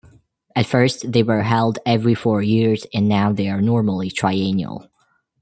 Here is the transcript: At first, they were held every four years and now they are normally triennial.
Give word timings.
At 0.55 0.65
first, 0.65 1.11
they 1.11 1.21
were 1.21 1.43
held 1.43 1.77
every 1.85 2.15
four 2.15 2.41
years 2.41 2.87
and 2.91 3.07
now 3.07 3.31
they 3.31 3.49
are 3.49 3.61
normally 3.61 4.09
triennial. 4.09 4.89